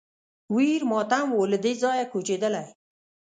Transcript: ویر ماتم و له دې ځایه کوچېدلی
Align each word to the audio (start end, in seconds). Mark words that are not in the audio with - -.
ویر 0.55 0.81
ماتم 0.91 1.27
و 1.37 1.49
له 1.51 1.57
دې 1.63 1.73
ځایه 1.83 2.05
کوچېدلی 2.11 2.65